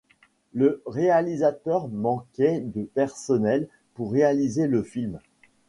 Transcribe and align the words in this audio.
Le 0.55 0.81
réalisateur 0.87 1.87
manquait 1.87 2.59
de 2.61 2.81
personnel 2.85 3.67
pour 3.93 4.11
réaliser 4.11 4.65
le 4.65 4.81
film. 4.81 5.19